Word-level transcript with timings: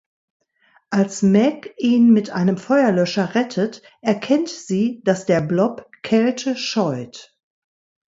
Als 0.89 1.21
Meg 1.21 1.75
ihn 1.77 2.11
mit 2.11 2.31
einem 2.31 2.57
Feuerlöscher 2.57 3.35
rettet, 3.35 3.83
erkennt 4.01 4.49
sie, 4.49 4.99
dass 5.03 5.27
der 5.27 5.41
Blob 5.41 5.91
Kälte 6.01 6.57
scheut. 6.57 7.37